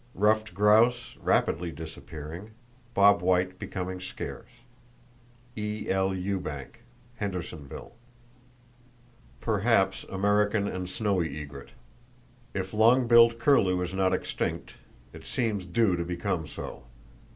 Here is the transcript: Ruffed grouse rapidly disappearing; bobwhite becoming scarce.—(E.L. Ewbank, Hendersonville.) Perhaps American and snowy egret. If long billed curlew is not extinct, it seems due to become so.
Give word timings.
Ruffed 0.15 0.55
grouse 0.55 1.15
rapidly 1.21 1.69
disappearing; 1.71 2.53
bobwhite 2.95 3.59
becoming 3.59 4.01
scarce.—(E.L. 4.01 4.49
Ewbank, 6.15 6.79
Hendersonville.) 7.17 7.91
Perhaps 9.41 10.03
American 10.05 10.67
and 10.67 10.89
snowy 10.89 11.39
egret. 11.39 11.69
If 12.55 12.73
long 12.73 13.05
billed 13.07 13.37
curlew 13.37 13.79
is 13.83 13.93
not 13.93 14.11
extinct, 14.11 14.73
it 15.13 15.27
seems 15.27 15.67
due 15.67 15.95
to 15.95 16.03
become 16.03 16.47
so. 16.47 16.85